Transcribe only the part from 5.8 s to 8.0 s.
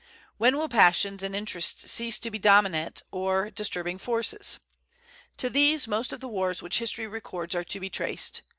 most of the wars which history records are to be